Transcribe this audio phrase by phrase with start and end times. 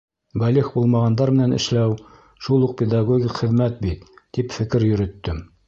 [0.43, 1.93] Бәлиғ булмағандар менән эшләү
[2.47, 5.47] шул уҡ педагогик хеҙмәт бит, тип фекер йөрөттөм.